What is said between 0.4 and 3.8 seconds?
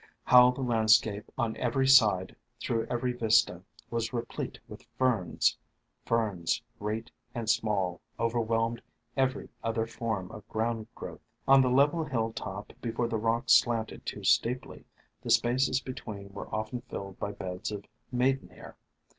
the landscape on every side, through every vista,